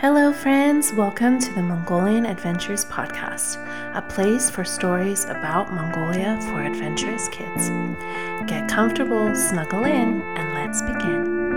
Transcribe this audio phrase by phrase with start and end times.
[0.00, 0.92] Hello, friends.
[0.92, 3.56] Welcome to the Mongolian Adventures Podcast,
[3.96, 7.68] a place for stories about Mongolia for adventurous kids.
[8.48, 11.56] Get comfortable, snuggle in, and let's begin.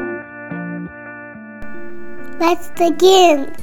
[2.39, 3.55] Let's begin.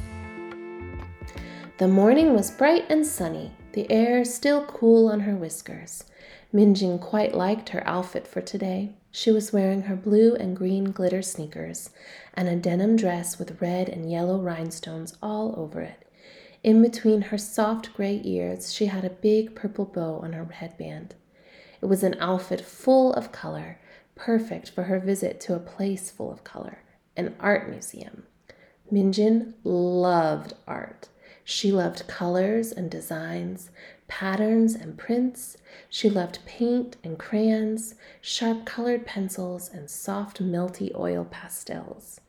[1.79, 6.05] The morning was bright and sunny, the air still cool on her whiskers.
[6.53, 8.95] Minjin quite liked her outfit for today.
[9.11, 11.91] She was wearing her blue and green glitter sneakers
[12.33, 16.09] and a denim dress with red and yellow rhinestones all over it.
[16.63, 21.15] In between her soft gray ears, she had a big purple bow on her headband.
[21.83, 23.79] It was an outfit full of color,
[24.15, 26.79] perfect for her visit to a place full of color,
[27.17, 28.25] an art museum.
[28.91, 31.09] Minjin loved art.
[31.51, 33.71] She loved colors and designs,
[34.07, 35.57] patterns and prints.
[35.89, 42.21] She loved paint and crayons, sharp colored pencils, and soft, melty oil pastels.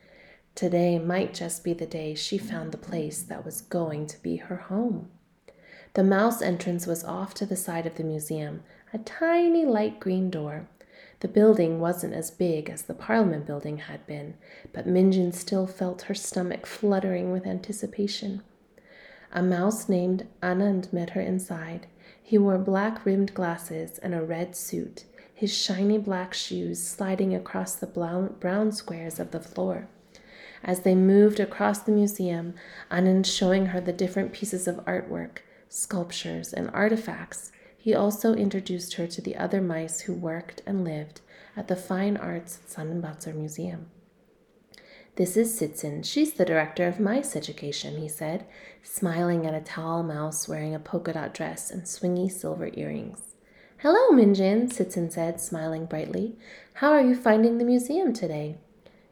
[0.56, 4.38] Today might just be the day she found the place that was going to be
[4.38, 5.10] her home.
[5.96, 10.30] The mouse entrance was off to the side of the museum, a tiny light green
[10.30, 10.70] door.
[11.20, 14.36] The building wasn't as big as the Parliament building had been,
[14.72, 18.44] but Minjin still felt her stomach fluttering with anticipation.
[19.32, 21.86] A mouse named Anand met her inside.
[22.22, 27.76] He wore black rimmed glasses and a red suit, his shiny black shoes sliding across
[27.76, 29.88] the brown squares of the floor.
[30.64, 32.56] As they moved across the museum,
[32.92, 39.08] Anand showing her the different pieces of artwork, sculptures, and artifacts, he also introduced her
[39.08, 41.22] to the other mice who worked and lived
[41.56, 43.90] at the Fine Arts Zanabazar Museum.
[45.20, 46.06] This is Sitzin.
[46.06, 48.46] She's the director of mice education, he said,
[48.82, 53.36] smiling at a tall mouse wearing a polka dot dress and swingy silver earrings.
[53.80, 56.38] Hello, Minjin, Sitzin said, smiling brightly.
[56.76, 58.60] How are you finding the museum today?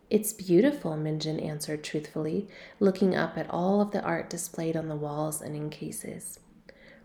[0.09, 2.47] It's beautiful, Minjin answered truthfully,
[2.79, 6.39] looking up at all of the art displayed on the walls and in cases.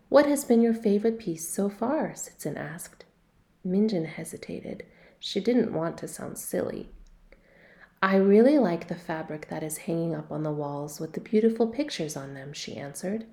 [0.07, 2.13] What has been your favorite piece so far?
[2.13, 3.03] Sitzin asked.
[3.67, 4.85] Minjin hesitated.
[5.19, 6.87] She didn't want to sound silly.
[8.03, 11.67] I really like the fabric that is hanging up on the walls with the beautiful
[11.67, 13.25] pictures on them, she answered.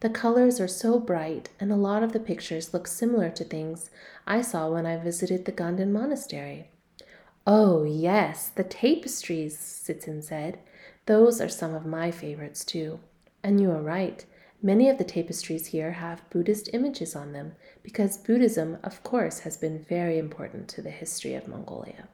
[0.00, 3.90] The colors are so bright, and a lot of the pictures look similar to things
[4.26, 6.70] I saw when I visited the Ganden Monastery.
[7.46, 10.58] Oh, yes, the tapestries, Sitzin said.
[11.04, 13.00] Those are some of my favorites, too.
[13.42, 14.24] And you are right.
[14.62, 19.58] Many of the tapestries here have Buddhist images on them because Buddhism, of course, has
[19.58, 22.08] been very important to the history of Mongolia.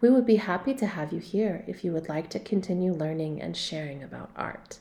[0.00, 3.42] We would be happy to have you here if you would like to continue learning
[3.42, 4.78] and sharing about art.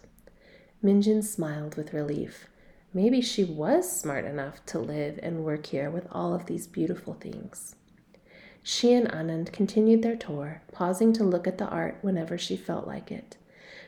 [0.83, 2.47] Minjin smiled with relief.
[2.93, 7.15] Maybe she was smart enough to live and work here with all of these beautiful
[7.15, 7.75] things.
[8.61, 12.85] She and Anand continued their tour, pausing to look at the art whenever she felt
[12.85, 13.37] like it.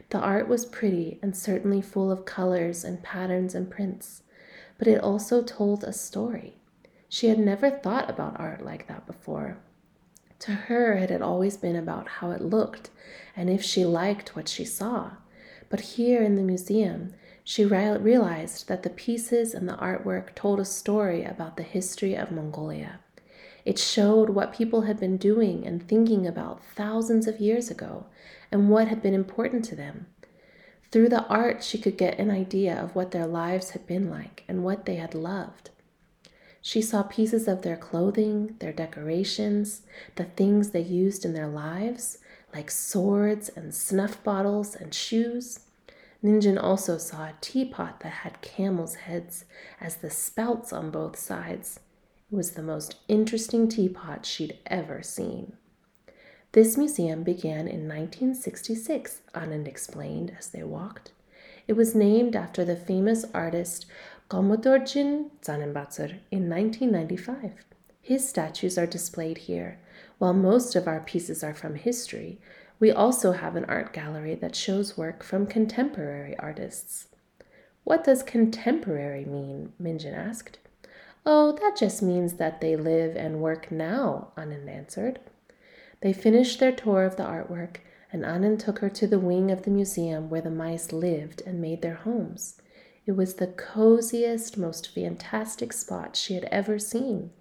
[0.09, 4.23] The art was pretty and certainly full of colors and patterns and prints,
[4.79, 6.57] but it also told a story.
[7.07, 9.59] She had never thought about art like that before,
[10.39, 12.89] to her, it had always been about how it looked
[13.35, 15.11] and if she liked what she saw.
[15.69, 17.13] But here in the museum,
[17.43, 22.15] she re- realized that the pieces and the artwork told a story about the history
[22.15, 22.99] of Mongolia.
[23.65, 28.05] It showed what people had been doing and thinking about thousands of years ago
[28.51, 30.07] and what had been important to them.
[30.91, 34.43] Through the art, she could get an idea of what their lives had been like
[34.47, 35.69] and what they had loved.
[36.61, 39.81] She saw pieces of their clothing, their decorations,
[40.15, 42.17] the things they used in their lives,
[42.53, 45.61] like swords and snuff bottles and shoes.
[46.23, 49.45] Minjin also saw a teapot that had camels' heads
[49.79, 51.79] as the spouts on both sides.
[52.31, 55.53] It was the most interesting teapot she'd ever seen.
[56.51, 61.11] This museum began in 1966, Anand explained as they walked.
[61.67, 63.85] It was named after the famous artist
[64.29, 67.65] Gomodorjin Zanabazar in 1995.
[67.99, 69.79] His statues are displayed here.
[70.19, 72.39] While most of our pieces are from history,
[72.79, 77.07] we also have an art gallery that shows work from contemporary artists.
[77.83, 79.73] What does contemporary mean?
[79.81, 80.59] Minjin asked.
[81.25, 85.19] Oh, that just means that they live and work now, Anand answered.
[86.01, 87.77] They finished their tour of the artwork,
[88.11, 91.59] and Anand took her to the wing of the museum where the mice lived and
[91.59, 92.61] made their homes.
[93.05, 97.31] It was the coziest, most fantastic spot she had ever seen.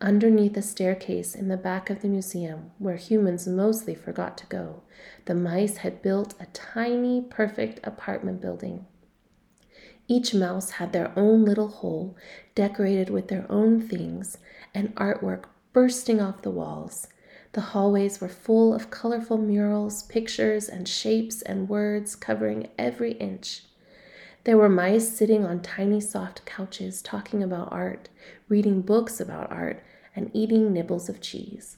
[0.00, 4.82] Underneath a staircase in the back of the museum, where humans mostly forgot to go,
[5.26, 8.86] the mice had built a tiny, perfect apartment building.
[10.08, 12.16] Each mouse had their own little hole,
[12.54, 14.38] decorated with their own things,
[14.74, 17.06] and artwork bursting off the walls.
[17.52, 23.64] The hallways were full of colorful murals, pictures, and shapes and words covering every inch.
[24.44, 28.08] There were mice sitting on tiny soft couches talking about art,
[28.48, 29.82] reading books about art,
[30.16, 31.76] and eating nibbles of cheese.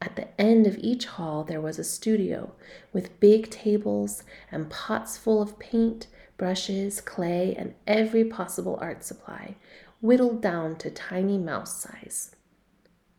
[0.00, 2.52] At the end of each hall, there was a studio
[2.92, 9.56] with big tables and pots full of paint, brushes, clay, and every possible art supply,
[10.00, 12.34] whittled down to tiny mouse size.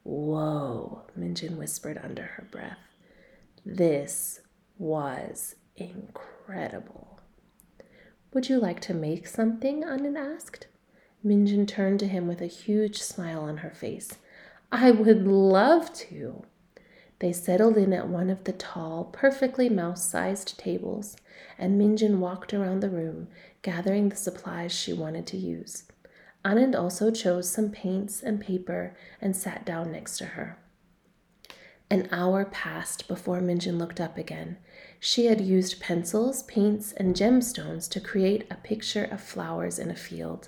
[0.03, 2.77] Whoa, Minjin whispered under her breath.
[3.65, 4.41] This
[4.77, 7.12] was incredible.
[8.33, 9.83] Would you like to make something?
[9.83, 10.65] Anand asked.
[11.23, 14.17] Minjin turned to him with a huge smile on her face.
[14.71, 16.43] I would love to.
[17.19, 21.15] They settled in at one of the tall, perfectly mouse sized tables,
[21.59, 23.27] and Minjin walked around the room,
[23.61, 25.83] gathering the supplies she wanted to use.
[26.43, 30.57] Anand also chose some paints and paper and sat down next to her.
[31.89, 34.57] An hour passed before Minjin looked up again.
[35.05, 39.97] She had used pencils, paints, and gemstones to create a picture of flowers in a
[39.97, 40.47] field.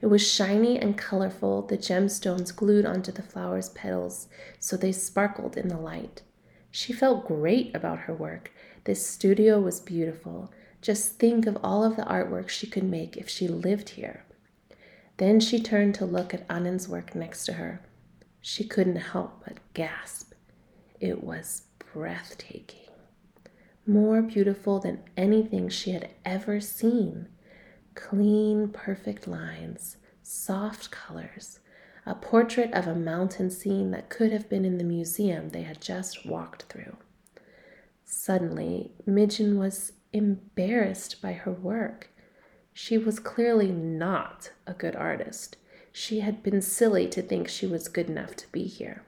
[0.00, 4.28] It was shiny and colorful, the gemstones glued onto the flower's petals
[4.60, 6.22] so they sparkled in the light.
[6.70, 8.52] She felt great about her work.
[8.84, 10.52] This studio was beautiful.
[10.80, 14.22] Just think of all of the artwork she could make if she lived here.
[15.16, 17.80] Then she turned to look at Anand's work next to her.
[18.40, 20.34] She couldn't help but gasp.
[21.00, 21.62] It was
[21.92, 22.87] breathtaking.
[23.88, 27.26] More beautiful than anything she had ever seen.
[27.94, 31.60] Clean, perfect lines, soft colors,
[32.04, 35.80] a portrait of a mountain scene that could have been in the museum they had
[35.80, 36.98] just walked through.
[38.04, 42.10] Suddenly, Minjin was embarrassed by her work.
[42.74, 45.56] She was clearly not a good artist.
[45.92, 49.04] She had been silly to think she was good enough to be here.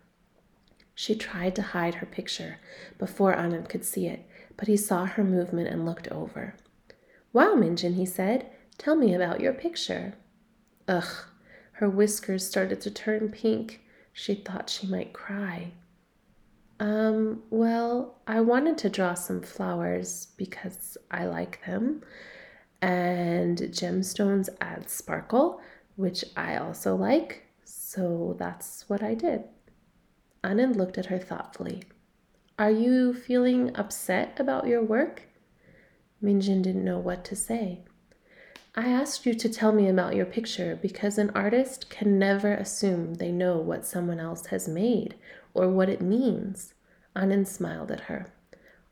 [0.95, 2.61] She tried to hide her picture
[2.99, 4.27] before Anand could see it,
[4.61, 6.55] but he saw her movement and looked over.
[7.33, 10.13] Wow, Minjin, he said, tell me about your picture.
[10.87, 11.25] Ugh,
[11.73, 13.81] her whiskers started to turn pink.
[14.13, 15.73] She thought she might cry.
[16.79, 22.03] Um, well, I wanted to draw some flowers because I like them
[22.83, 25.63] and gemstones add sparkle,
[25.97, 29.45] which I also like, so that's what I did.
[30.45, 31.83] Anand looked at her thoughtfully.
[32.61, 35.23] Are you feeling upset about your work?
[36.23, 37.81] Minjin didn't know what to say.
[38.75, 43.15] I asked you to tell me about your picture because an artist can never assume
[43.15, 45.15] they know what someone else has made
[45.55, 46.75] or what it means.
[47.17, 48.31] Anand smiled at her.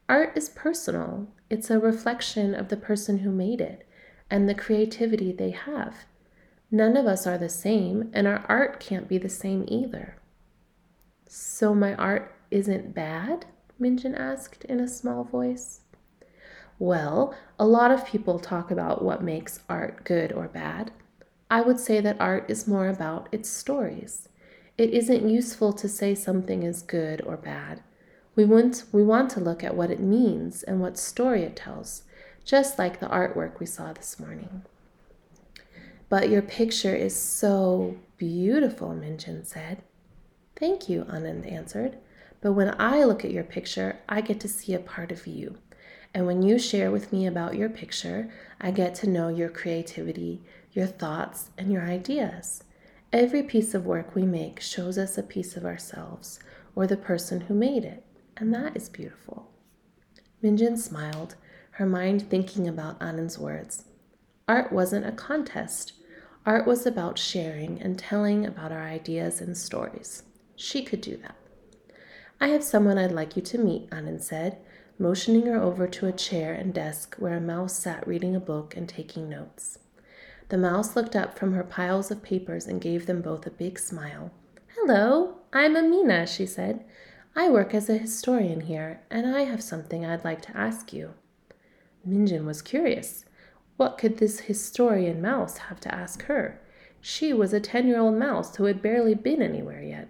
[0.09, 3.87] Art is personal, it's a reflection of the person who made it
[4.31, 6.07] and the creativity they have.
[6.71, 10.17] None of us are the same, and our art can't be the same either.
[11.27, 13.45] So, my art isn't bad?
[13.81, 15.81] Minjin asked in a small voice.
[16.79, 20.93] Well, a lot of people talk about what makes art good or bad.
[21.51, 24.29] I would say that art is more about its stories.
[24.77, 27.83] It isn't useful to say something is good or bad.
[28.37, 32.03] We want, we want to look at what it means and what story it tells,
[32.45, 34.63] just like the artwork we saw this morning.
[36.09, 39.83] But your picture is so beautiful, Minjin said.
[40.57, 41.99] Thank you, Anand answered.
[42.41, 45.59] But when I look at your picture, I get to see a part of you.
[46.15, 48.31] And when you share with me about your picture,
[48.61, 50.43] I get to know your creativity,
[50.73, 52.65] your thoughts, and your ideas.
[53.13, 56.39] Every piece of work we make shows us a piece of ourselves
[56.75, 58.05] or the person who made it
[58.39, 59.51] and that is beautiful.
[60.43, 61.35] Minjin smiled,
[61.73, 63.85] her mind thinking about Anand's words.
[64.47, 65.93] Art wasn't a contest.
[66.47, 70.23] Art was about sharing and telling about our ideas and stories.
[70.57, 71.35] She could do that.
[72.41, 74.59] I have someone I'd like you to meet, Anand said,
[74.97, 78.77] motioning her over to a chair and desk where a mouse sat reading a book
[78.77, 79.81] and taking notes.
[80.49, 83.79] The mouse looked up from her piles of papers and gave them both a big
[83.79, 84.31] smile.
[84.77, 86.85] Hello, I'm Amina, she said.
[87.35, 91.15] I work as a historian here, and I have something I'd like to ask you.
[92.09, 93.25] Minjin was curious.
[93.77, 96.61] What could this historian mouse have to ask her?
[97.01, 100.09] She was a ten year old mouse who had barely been anywhere yet.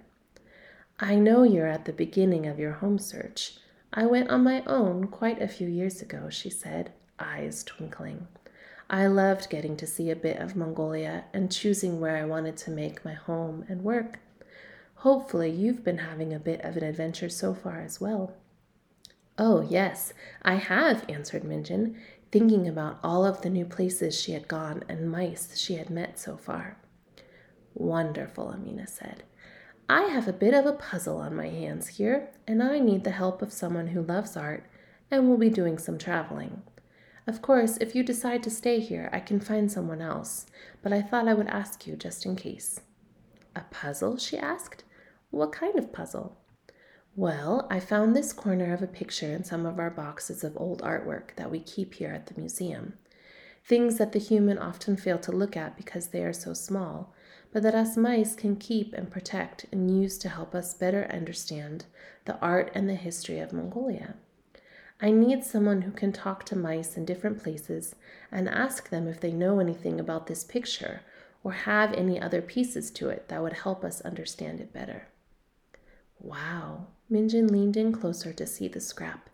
[1.00, 3.58] I know you're at the beginning of your home search.
[3.92, 6.90] I went on my own quite a few years ago, she said,
[7.20, 8.26] eyes twinkling.
[8.90, 12.72] I loved getting to see a bit of Mongolia and choosing where I wanted to
[12.72, 14.18] make my home and work.
[14.96, 18.32] Hopefully, you've been having a bit of an adventure so far as well.
[19.38, 20.12] Oh, yes,
[20.42, 21.94] I have, answered Minjin,
[22.32, 26.18] thinking about all of the new places she had gone and mice she had met
[26.18, 26.76] so far.
[27.74, 29.22] Wonderful, Amina said.
[29.90, 33.10] I have a bit of a puzzle on my hands here, and I need the
[33.10, 34.64] help of someone who loves art
[35.10, 36.62] and will be doing some traveling.
[37.26, 40.44] Of course, if you decide to stay here, I can find someone else,
[40.82, 42.80] but I thought I would ask you just in case.
[43.56, 44.18] A puzzle?
[44.18, 44.84] she asked.
[45.30, 46.36] What kind of puzzle?
[47.16, 50.82] Well, I found this corner of a picture in some of our boxes of old
[50.82, 52.92] artwork that we keep here at the museum.
[53.64, 57.14] Things that the human often fail to look at because they are so small,
[57.52, 61.84] but that us mice can keep and protect and use to help us better understand
[62.24, 64.14] the art and the history of Mongolia.
[65.00, 67.94] I need someone who can talk to mice in different places
[68.32, 71.02] and ask them if they know anything about this picture
[71.44, 75.06] or have any other pieces to it that would help us understand it better.
[76.18, 79.30] Wow, Minjin leaned in closer to see the scrap.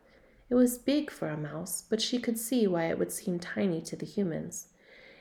[0.51, 3.81] It was big for a mouse, but she could see why it would seem tiny
[3.83, 4.69] to the humans.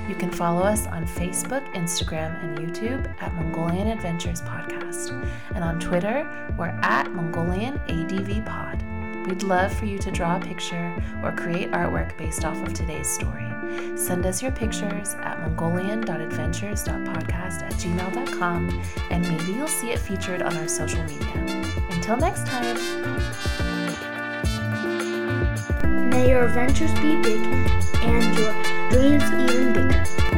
[0.07, 5.11] You can follow us on Facebook, Instagram, and YouTube at Mongolian Adventures Podcast.
[5.53, 6.25] And on Twitter,
[6.57, 8.81] we're at Mongolian ADV Pod.
[9.27, 13.09] We'd love for you to draw a picture or create artwork based off of today's
[13.09, 13.48] story.
[13.95, 20.57] Send us your pictures at mongolian.adventures.podcast at gmail.com and maybe you'll see it featured on
[20.57, 21.27] our social media.
[21.89, 22.75] Until next time.
[26.09, 27.39] May your adventures be big
[28.01, 28.53] and your
[28.89, 30.28] dreams even bigger.